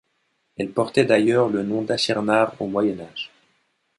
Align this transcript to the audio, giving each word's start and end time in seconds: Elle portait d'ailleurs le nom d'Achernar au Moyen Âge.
Elle 0.57 0.71
portait 0.71 1.05
d'ailleurs 1.05 1.47
le 1.47 1.61
nom 1.61 1.83
d'Achernar 1.83 2.59
au 2.59 2.65
Moyen 2.65 3.01
Âge. 3.01 3.29